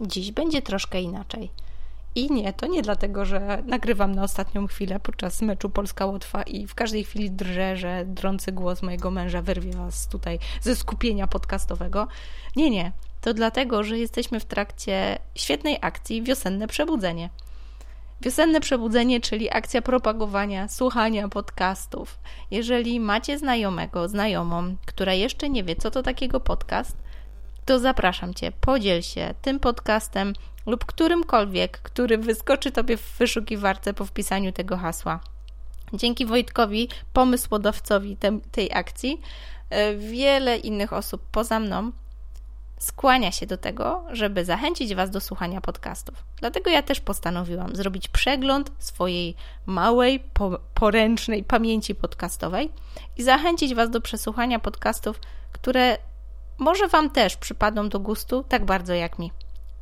[0.00, 1.50] Dziś będzie troszkę inaczej.
[2.14, 6.74] I nie, to nie dlatego, że nagrywam na ostatnią chwilę podczas meczu Polska-Łotwa i w
[6.74, 12.08] każdej chwili drżę, że drący głos mojego męża wyrwie was tutaj ze skupienia podcastowego.
[12.56, 12.92] Nie, nie.
[13.20, 17.30] To dlatego, że jesteśmy w trakcie świetnej akcji Wiosenne Przebudzenie.
[18.20, 22.18] Wiosenne Przebudzenie, czyli akcja propagowania, słuchania podcastów.
[22.50, 26.96] Jeżeli macie znajomego, znajomą, która jeszcze nie wie, co to takiego podcast,
[27.64, 30.32] to zapraszam Cię, podziel się tym podcastem
[30.66, 35.20] lub którymkolwiek, który wyskoczy Tobie w wyszukiwarce po wpisaniu tego hasła.
[35.92, 39.20] Dzięki Wojtkowi, pomysłodawcowi te, tej akcji,
[39.70, 41.92] e, wiele innych osób poza mną
[42.78, 46.24] skłania się do tego, żeby zachęcić Was do słuchania podcastów.
[46.40, 49.34] Dlatego ja też postanowiłam zrobić przegląd swojej
[49.66, 52.70] małej, po, poręcznej pamięci podcastowej
[53.16, 55.20] i zachęcić Was do przesłuchania podcastów,
[55.52, 55.98] które
[56.58, 59.32] może Wam też przypadną do gustu tak bardzo jak mi.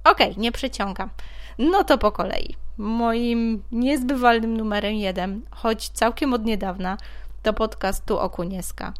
[0.04, 1.10] Okej, okay, nie przeciągam.
[1.58, 2.56] No to po kolei.
[2.78, 6.96] Moim niezbywalnym numerem jeden, choć całkiem od niedawna,
[7.42, 8.92] to podcast Tu Okunieska.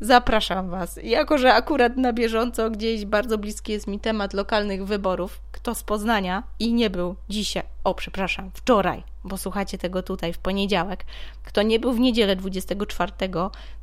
[0.00, 0.98] Zapraszam Was.
[1.02, 5.82] Jako, że akurat na bieżąco gdzieś bardzo bliski jest mi temat lokalnych wyborów, kto z
[5.82, 11.04] Poznania i nie był dzisiaj, o przepraszam, wczoraj, bo słuchacie tego tutaj w poniedziałek,
[11.44, 13.12] kto nie był w niedzielę 24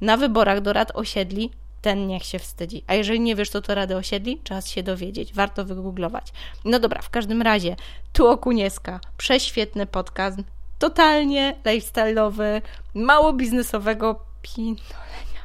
[0.02, 1.52] na wyborach do rad osiedli,
[1.84, 2.84] ten niech się wstydzi.
[2.88, 6.34] A jeżeli nie wiesz, co to Rady Osiedli, czas się dowiedzieć, warto wygooglować.
[6.66, 7.76] No dobra, w każdym razie,
[8.14, 10.38] tu Okunieska, prześwietny podcast,
[10.80, 12.62] totalnie lifestyle'owy,
[12.94, 15.44] mało biznesowego pinolenia,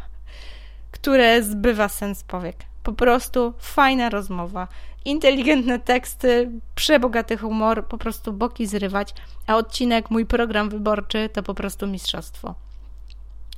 [0.91, 2.57] które zbywa sens powiek.
[2.83, 4.69] Po prostu fajna rozmowa,
[5.05, 9.15] inteligentne teksty, przebogaty humor, po prostu boki zrywać,
[9.47, 12.55] a odcinek Mój program wyborczy to po prostu mistrzostwo.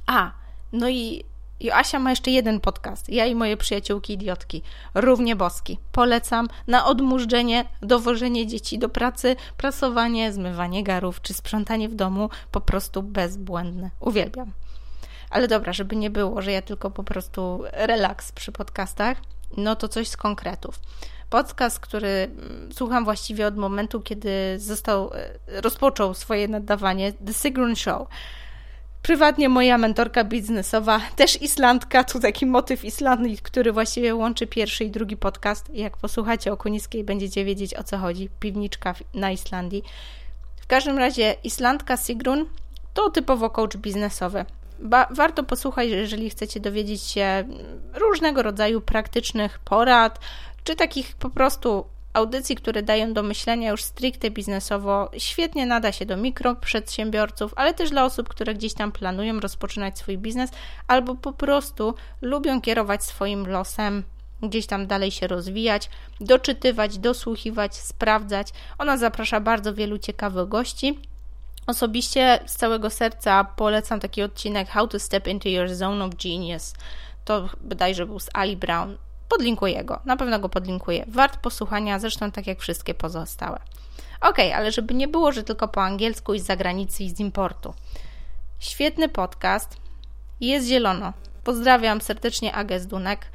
[0.07, 0.33] A,
[0.73, 1.30] no i
[1.61, 3.09] Joasia ma jeszcze jeden podcast.
[3.09, 4.63] Ja i moje przyjaciółki idiotki.
[4.95, 5.79] Równie boski.
[5.93, 12.31] Polecam na odmurzenie, dowożenie dzieci do pracy, prasowanie, zmywanie garów czy sprzątanie w domu.
[12.51, 13.91] Po prostu bezbłędne.
[14.01, 14.53] Uwielbiam.
[15.31, 19.19] Ale dobra, żeby nie było, że ja tylko po prostu relaks przy podcastach,
[19.57, 20.81] no to coś z konkretów.
[21.31, 27.77] Podcast, który mm, słucham właściwie od momentu, kiedy został, e, rozpoczął swoje nadawanie, The Sigrun
[27.77, 28.09] Show.
[29.03, 34.91] Prywatnie moja mentorka biznesowa, też Islandka, tu taki motyw Islandii, który właściwie łączy pierwszy i
[34.91, 35.71] drugi podcast.
[35.75, 38.29] Jak posłuchacie o Kuniskiej, będziecie wiedzieć o co chodzi.
[38.41, 39.83] Piwniczka na Islandii.
[40.63, 42.47] W każdym razie Islandka Sigrun
[42.95, 44.45] to typowo coach biznesowy.
[44.79, 47.45] Ba warto posłuchać, jeżeli chcecie dowiedzieć się
[47.95, 50.21] różnego rodzaju praktycznych porad,
[50.65, 56.07] czy takich po prostu audycji, które dają do myślenia już stricte biznesowo, świetnie nada się
[56.07, 60.51] do mikroprzedsiębiorców, ale też dla osób, które gdzieś tam planują rozpoczynać swój biznes
[60.89, 64.05] albo po prostu lubią kierować swoim losem,
[64.43, 65.91] gdzieś tam dalej się rozwijać,
[66.21, 68.49] doczytywać, dosłuchiwać, sprawdzać.
[68.79, 70.99] Ona zaprasza bardzo wielu ciekawych gości.
[71.67, 76.75] Osobiście z całego serca polecam taki odcinek How to Step into Your Zone of Genius.
[77.25, 78.97] To bodajże był z Ali Brown
[79.31, 81.05] podlinkuję go, na pewno go podlinkuję.
[81.09, 83.59] Wart posłuchania, zresztą tak jak wszystkie pozostałe.
[84.21, 87.75] Ok, ale żeby nie było, że tylko po angielsku i z zagranicy i z importu.
[88.59, 89.77] Świetny podcast.
[90.41, 91.13] Jest zielono.
[91.45, 93.27] Pozdrawiam serdecznie Agę z Dunek.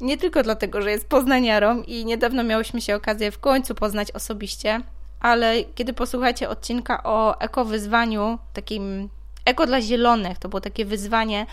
[0.00, 4.80] Nie tylko dlatego, że jest poznaniarą i niedawno miałyśmy się okazję w końcu poznać osobiście,
[5.20, 9.08] ale kiedy posłuchacie odcinka o ekowyzwaniu, takim
[9.44, 11.46] eko dla zielonych, to było takie wyzwanie,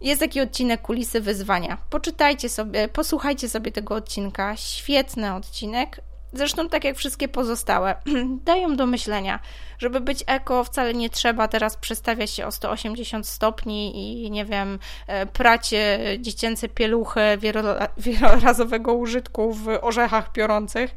[0.00, 1.78] jest taki odcinek Kulisy Wyzwania.
[1.90, 4.56] Poczytajcie sobie, posłuchajcie sobie tego odcinka.
[4.56, 6.00] Świetny odcinek.
[6.32, 7.94] Zresztą tak jak wszystkie pozostałe,
[8.44, 9.40] dają do myślenia.
[9.78, 14.78] Żeby być eko, wcale nie trzeba teraz przestawiać się o 180 stopni i nie wiem,
[15.06, 15.74] e, prać
[16.18, 17.20] dziecięce pieluchy
[17.98, 20.94] wielorazowego użytku w orzechach piorących.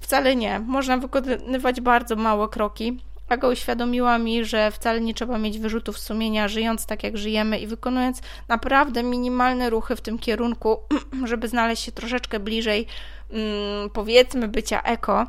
[0.00, 0.58] Wcale nie.
[0.60, 2.98] Można wykonywać bardzo małe kroki
[3.32, 7.66] Aga uświadomiła mi, że wcale nie trzeba mieć wyrzutów sumienia, żyjąc tak jak żyjemy i
[7.66, 10.78] wykonując naprawdę minimalne ruchy w tym kierunku,
[11.24, 12.86] żeby znaleźć się troszeczkę bliżej,
[13.30, 15.26] mm, powiedzmy, bycia eko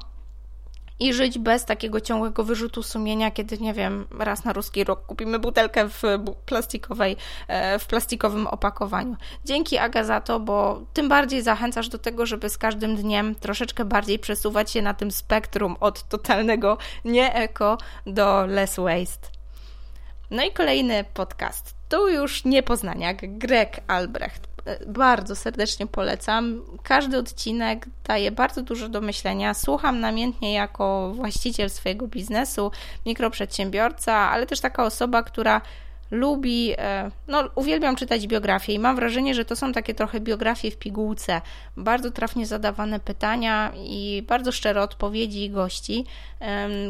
[1.04, 5.40] i żyć bez takiego ciągłego wyrzutu sumienia, kiedy, nie wiem, raz na ruski rok kupimy
[5.40, 6.02] butelkę w
[6.46, 7.18] plastikowej,
[7.48, 9.16] e, w plastikowym opakowaniu.
[9.46, 13.86] Dzięki Aga za to, bo tym bardziej zachęcasz do tego, żeby z każdym dniem troszeczkę
[13.86, 17.78] bardziej przesuwać się na tym spektrum od totalnego nie-eko
[18.08, 19.28] do less waste.
[20.32, 21.76] No i kolejny podcast.
[21.90, 24.53] Tu już nie Poznaniak, Greg Albrecht
[24.88, 26.62] bardzo serdecznie polecam.
[26.84, 29.54] Każdy odcinek daje bardzo dużo do myślenia.
[29.54, 32.72] Słucham namiętnie jako właściciel swojego biznesu,
[33.06, 35.62] mikroprzedsiębiorca, ale też taka osoba, która
[36.14, 40.72] lubi, e, no uwielbiam czytać biografie i mam wrażenie, że to są takie trochę biografie
[40.72, 41.42] w pigułce,
[41.78, 46.06] bardzo trafnie zadawane pytania i bardzo szczere odpowiedzi gości,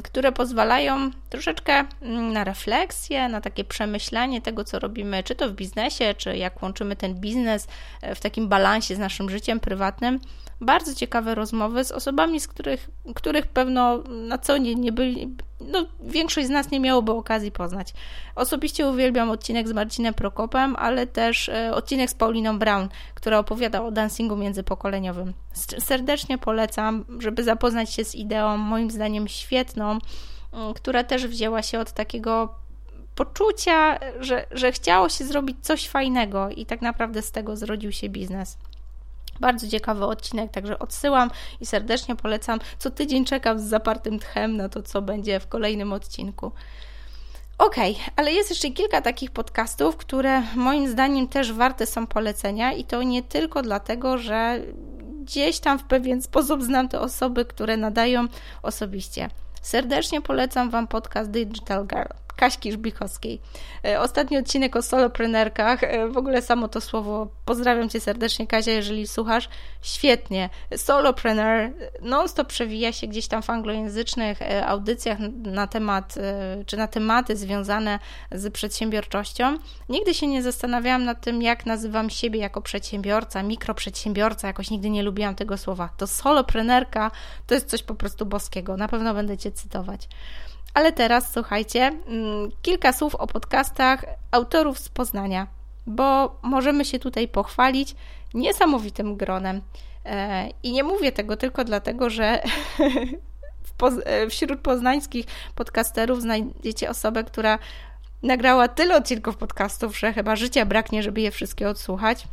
[0.04, 5.54] które pozwalają troszeczkę mm, na refleksję, na takie przemyślenie tego, co robimy, czy to w
[5.54, 7.68] biznesie, czy jak łączymy ten biznes
[8.02, 10.20] e, w takim balansie z naszym życiem prywatnym
[10.64, 15.86] bardzo ciekawe rozmowy z osobami, z których, których pewno na co nie, nie byli, no
[16.02, 17.94] większość z nas nie miałoby okazji poznać.
[18.36, 23.84] Osobiście uwielbiam odcinek z Marcinem Prokopem, ale też e, odcinek z Pauliną Brown, która opowiada
[23.84, 25.34] o dancingu międzypokoleniowym.
[25.80, 30.00] Serdecznie polecam, żeby zapoznać się z ideą, moim zdaniem świetną,
[30.76, 32.56] która też wzięła się od takiego
[33.16, 38.10] poczucia, że, że chciało się zrobić coś fajnego i tak naprawdę z tego zrodził się
[38.10, 38.58] biznes.
[39.40, 41.32] Bardzo ciekawy odcinek, także odsyłam
[41.62, 42.60] i serdecznie polecam.
[42.80, 46.52] Co tydzień czekam z zapartym tchem na to, co będzie w kolejnym odcinku.
[47.58, 47.76] Ok,
[48.16, 53.04] ale jest jeszcze kilka takich podcastów, które moim zdaniem też warte są polecenia i to
[53.04, 54.62] nie tylko dlatego, że
[55.22, 58.28] gdzieś tam w pewien sposób znam te osoby, które nadają
[58.64, 59.30] osobiście.
[59.62, 62.23] Serdecznie polecam Wam podcast Digital Girl.
[62.36, 63.42] Kaśki Żbikowskiej.
[63.86, 68.72] E, ostatni odcinek o soloprenerkach, e, w ogóle samo to słowo, pozdrawiam Cię serdecznie Kazia,
[68.72, 69.50] jeżeli słuchasz,
[69.82, 70.50] świetnie.
[70.76, 71.72] Solopreneur
[72.02, 76.16] non-stop przewija się gdzieś tam w anglojęzycznych e, audycjach na temat,
[76.66, 78.00] czy na tematy związane
[78.32, 79.58] z przedsiębiorczością.
[79.90, 85.04] Nigdy się nie zastanawiałam nad tym, jak nazywam siebie jako przedsiębiorca, mikroprzedsiębiorca, jakoś nigdy nie
[85.04, 85.90] lubiłam tego słowa.
[85.98, 87.12] To soloprenerka
[87.48, 90.08] to jest coś po prostu boskiego, na pewno będę Cię cytować.
[90.74, 95.48] Ale teraz słuchajcie, mm, kilka słów o podcastach autorów z Poznania,
[95.88, 97.96] bo możemy się tutaj pochwalić
[98.34, 99.62] niesamowitym gronem.
[100.06, 102.44] E, I nie mówię tego tylko dlatego, że
[104.06, 105.26] e, wśród poznańskich
[105.56, 107.60] podcasterów znajdziecie osobę, która
[108.24, 112.28] nagrała tyle odcinków podcastów, że chyba życia braknie, żeby je wszystkie odsłuchać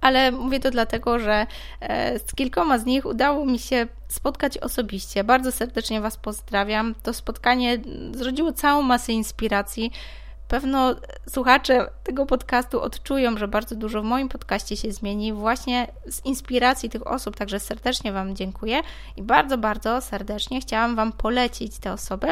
[0.00, 1.46] ale mówię to dlatego, że
[1.80, 5.24] e, z kilkoma z nich udało mi się spotkać osobiście.
[5.24, 6.94] Bardzo serdecznie Was pozdrawiam.
[7.02, 7.78] To spotkanie
[8.12, 9.92] zrodziło całą masę inspiracji.
[10.48, 10.94] Pewno
[11.28, 16.90] słuchacze tego podcastu odczują, że bardzo dużo w moim podcaście się zmieni właśnie z inspiracji
[16.90, 18.80] tych osób, także serdecznie Wam dziękuję
[19.16, 22.26] i bardzo, bardzo serdecznie chciałam Wam polecić te osoby,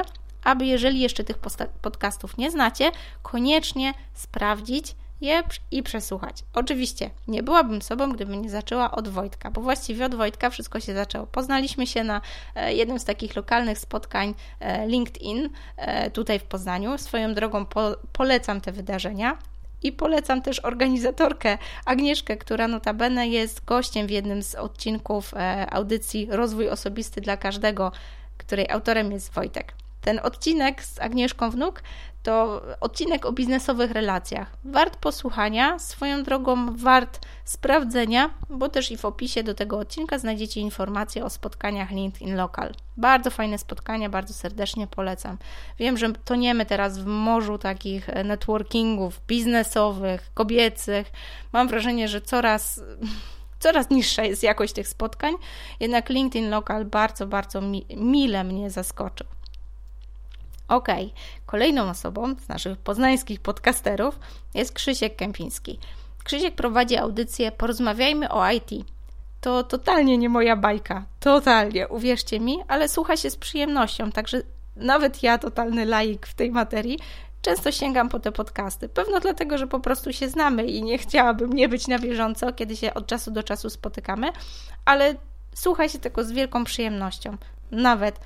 [0.44, 1.38] aby jeżeli jeszcze tych
[1.82, 2.90] podcastów nie znacie,
[3.22, 6.44] koniecznie sprawdzić, je i przesłuchać.
[6.54, 10.94] Oczywiście nie byłabym sobą, gdybym nie zaczęła od Wojtka, bo właściwie od Wojtka wszystko się
[10.94, 11.26] zaczęło.
[11.26, 12.20] Poznaliśmy się na
[12.54, 16.98] e, jednym z takich lokalnych spotkań e, LinkedIn e, tutaj w Poznaniu.
[16.98, 19.38] Swoją drogą po, polecam te wydarzenia.
[19.82, 25.34] I polecam też organizatorkę Agnieszkę, która notabene jest gościem w jednym z odcinków
[25.70, 27.92] audycji Rozwój Osobisty dla Każdego,
[28.38, 29.74] której autorem jest Wojtek.
[30.06, 31.82] Ten odcinek z Agnieszką Wnuk
[32.22, 34.56] to odcinek o biznesowych relacjach.
[34.64, 40.60] Wart posłuchania, swoją drogą wart sprawdzenia, bo też i w opisie do tego odcinka znajdziecie
[40.60, 42.74] informacje o spotkaniach LinkedIn Local.
[42.96, 45.38] Bardzo fajne spotkania, bardzo serdecznie polecam.
[45.78, 51.12] Wiem, że toniemy teraz w morzu takich networkingów biznesowych, kobiecych.
[51.52, 52.80] Mam wrażenie, że coraz
[53.58, 55.34] coraz niższa jest jakość tych spotkań,
[55.80, 59.35] jednak LinkedIn Local bardzo, bardzo mi, mile mnie zaskoczył.
[60.68, 60.88] Ok,
[61.46, 64.18] kolejną osobą z naszych poznańskich podcasterów
[64.54, 65.78] jest Krzysiek Kępiński.
[66.24, 68.70] Krzysiek prowadzi audycję Porozmawiajmy o IT.
[69.40, 74.42] To totalnie nie moja bajka, totalnie, uwierzcie mi, ale słucha się z przyjemnością, także
[74.76, 76.98] nawet ja, totalny laik w tej materii,
[77.42, 78.88] często sięgam po te podcasty.
[78.88, 82.76] Pewno dlatego, że po prostu się znamy i nie chciałabym nie być na bieżąco, kiedy
[82.76, 84.32] się od czasu do czasu spotykamy,
[84.84, 85.14] ale
[85.54, 87.36] słucha się tego z wielką przyjemnością.
[87.70, 88.20] Nawet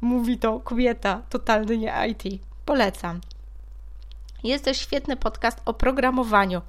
[0.00, 2.42] Mówi to kobieta, totalny nie IT.
[2.64, 3.20] Polecam.
[4.44, 6.62] Jest też świetny podcast o programowaniu.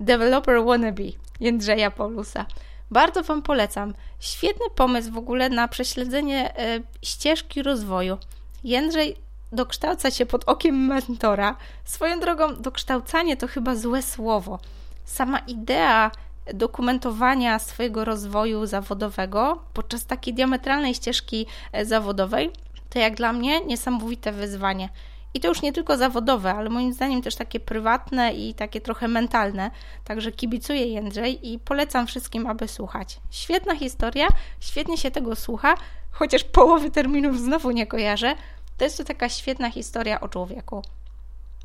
[0.00, 1.02] Developer Wannabe
[1.40, 2.46] Jędrzeja Paulusa.
[2.90, 3.94] Bardzo Wam polecam.
[4.20, 8.18] Świetny pomysł w ogóle na prześledzenie e, ścieżki rozwoju.
[8.64, 9.16] Jędrzej
[9.52, 11.56] dokształca się pod okiem mentora.
[11.84, 14.58] Swoją drogą, dokształcanie to chyba złe słowo.
[15.04, 16.10] Sama idea
[16.54, 22.50] dokumentowania swojego rozwoju zawodowego podczas takiej diametralnej ścieżki e, zawodowej,
[22.90, 24.88] to jak dla mnie niesamowite wyzwanie.
[25.34, 29.08] I to już nie tylko zawodowe, ale moim zdaniem też takie prywatne i takie trochę
[29.08, 29.70] mentalne.
[30.04, 33.20] Także kibicuję Jędrzej i polecam wszystkim, aby słuchać.
[33.30, 34.28] Świetna historia,
[34.60, 35.74] świetnie się tego słucha,
[36.10, 38.34] chociaż połowy terminów znowu nie kojarzę.
[38.76, 40.82] To jest to taka świetna historia o człowieku.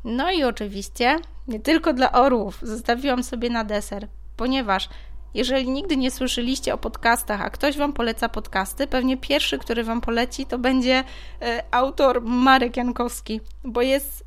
[0.04, 1.18] No i oczywiście,
[1.48, 4.08] nie tylko dla orłów, zostawiłam sobie na deser
[4.40, 4.88] ponieważ
[5.34, 10.00] jeżeli nigdy nie słyszeliście o podcastach, a ktoś Wam poleca podcasty, pewnie pierwszy, który Wam
[10.00, 11.04] poleci, to będzie
[11.42, 14.24] e, autor Marek Jankowski, bo jest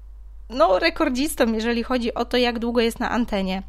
[0.50, 3.64] no, rekordzistą, jeżeli chodzi o to, jak długo jest na antenie.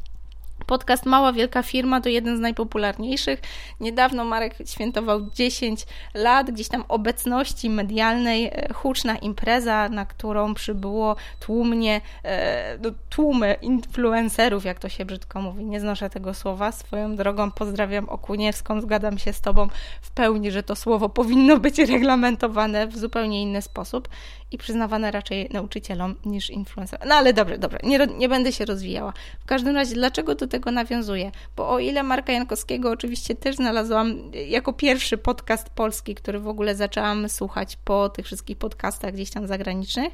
[0.66, 3.40] Podcast Mała Wielka Firma to jeden z najpopularniejszych.
[3.80, 11.16] Niedawno Marek świętował 10 lat gdzieś tam obecności medialnej, e, huczna impreza, na którą przybyło
[11.40, 15.64] tłumnie, e, no, tłumy influencerów, jak to się brzydko mówi.
[15.64, 16.72] Nie znoszę tego słowa.
[16.72, 19.68] Swoją drogą pozdrawiam Okuniewską, zgadzam się z Tobą
[20.02, 24.08] w pełni, że to słowo powinno być reglamentowane w zupełnie inny sposób
[24.54, 27.08] i przyznawane raczej nauczycielom niż influencerom.
[27.08, 29.12] No ale dobrze, dobrze, nie, nie będę się rozwijała.
[29.40, 31.30] W każdym razie, dlaczego do tego nawiązuję?
[31.56, 36.74] Bo o ile Marka Jankowskiego oczywiście też znalazłam jako pierwszy podcast polski, który w ogóle
[36.74, 40.12] zaczęłam słuchać po tych wszystkich podcastach gdzieś tam zagranicznych,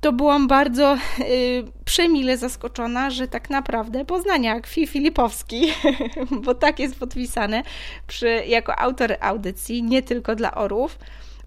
[0.00, 5.72] to byłam bardzo y, przemile zaskoczona, że tak naprawdę Poznaniak Fi Filipowski,
[6.44, 7.62] bo tak jest podpisane
[8.06, 10.98] przy, jako autor audycji, nie tylko dla orów,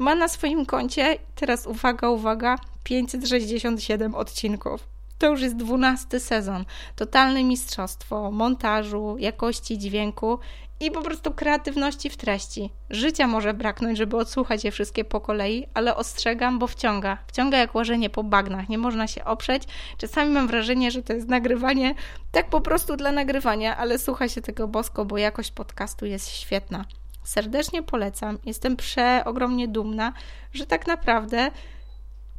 [0.02, 4.88] ma na swoim koncie, teraz uwaga, uwaga, 567 odcinków.
[5.18, 6.66] To już jest dwunasty sezon.
[6.96, 10.40] Totalne mistrzostwo montażu, jakości dźwięku
[10.80, 12.70] i po prostu kreatywności w treści.
[12.90, 17.18] Życia może braknąć, żeby odsłuchać je wszystkie po kolei, ale ostrzegam, bo wciąga.
[17.28, 19.64] Wciąga jak łażenie po bagnach, nie można się oprzeć.
[19.98, 21.96] Czasami mam wrażenie, że to jest nagrywanie
[22.32, 26.86] tak po prostu dla nagrywania, ale słucha się tego bosko, bo jakość podcastu jest świetna.
[27.24, 28.38] Serdecznie polecam.
[28.46, 30.14] Jestem przeogromnie dumna,
[30.54, 31.52] że tak naprawdę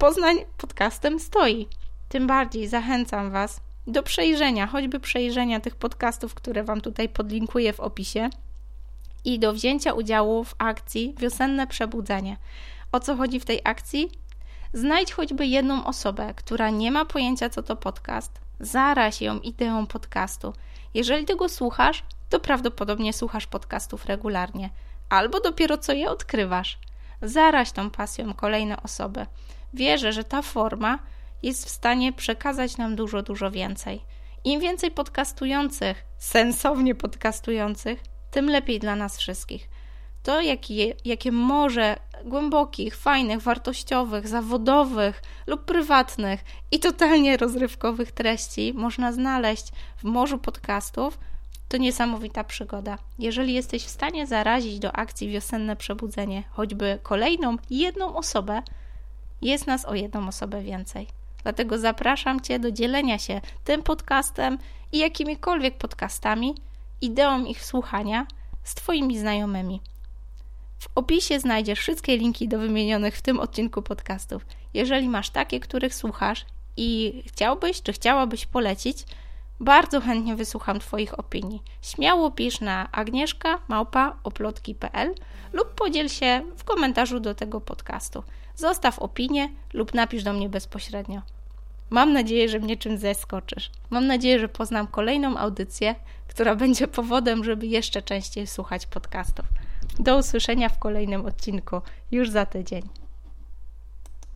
[0.03, 1.69] Poznań podcastem stoi.
[2.09, 7.81] Tym bardziej zachęcam Was do przejrzenia, choćby przejrzenia tych podcastów, które Wam tutaj podlinkuję w
[7.81, 8.31] opisie
[9.25, 12.37] i do wzięcia udziału w akcji Wiosenne Przebudzenie.
[12.93, 14.11] O co chodzi w tej akcji?
[14.73, 18.42] Znajdź choćby jedną osobę, która nie ma pojęcia, co to podcast.
[18.63, 20.53] Zaraź ją ideą podcastu.
[20.95, 24.71] Jeżeli tego słuchasz, to prawdopodobnie słuchasz podcastów regularnie,
[25.09, 26.79] albo dopiero co je odkrywasz.
[27.23, 29.27] Zaraź tą pasją kolejne osoby.
[29.75, 30.99] Wierzę, że ta forma
[31.43, 34.05] jest w stanie przekazać nam dużo, dużo więcej.
[34.45, 39.69] Im więcej podcastujących, sensownie podcastujących, tym lepiej dla nas wszystkich.
[40.23, 49.13] To, jakie, jakie morze głębokich, fajnych, wartościowych, zawodowych lub prywatnych i totalnie rozrywkowych treści można
[49.13, 51.19] znaleźć w morzu podcastów,
[51.69, 52.99] to niesamowita przygoda.
[53.19, 58.63] Jeżeli jesteś w stanie zarazić do akcji Wiosenne Przebudzenie choćby kolejną, jedną osobę,
[59.43, 61.07] jest nas o jedną osobę więcej.
[61.43, 64.59] Dlatego zapraszam Cię do dzielenia się tym podcastem
[64.93, 66.55] i jakimikolwiek podcastami,
[67.01, 68.27] ideą ich słuchania
[68.63, 69.81] z Twoimi znajomymi.
[70.83, 74.47] W opisie znajdziesz wszystkie linki do wymienionych w tym odcinku podcastów.
[74.75, 76.47] Jeżeli masz takie, których słuchasz
[76.77, 79.05] i chciałbyś czy chciałabyś polecić,
[79.61, 81.63] bardzo chętnie wysłucham Twoich opinii.
[81.83, 85.15] Śmiało pisz na agnieszka.oplotki.pl
[85.53, 88.23] lub podziel się w komentarzu do tego podcastu.
[88.57, 91.23] Zostaw opinię lub napisz do mnie bezpośrednio.
[91.91, 93.71] Mam nadzieję, że mnie czym zaskoczysz.
[93.91, 95.95] Mam nadzieję, że poznam kolejną audycję,
[96.29, 99.47] która będzie powodem, żeby jeszcze częściej słuchać podcastów.
[100.03, 101.81] Do usłyszenia w kolejnym odcinku
[102.13, 103.02] już za tydzień.